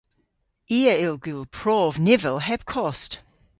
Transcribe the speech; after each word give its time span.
I 0.77 0.79
a 0.91 0.93
yll 1.05 1.17
gul 1.25 1.45
prov 1.57 1.93
nivel 2.05 2.37
heb 2.47 2.61
kost. 2.73 3.11